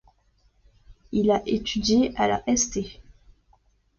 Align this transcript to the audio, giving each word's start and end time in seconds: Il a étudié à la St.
Il 1.11 1.29
a 1.29 1.43
étudié 1.45 2.11
à 2.15 2.27
la 2.27 2.41
St. 2.55 2.79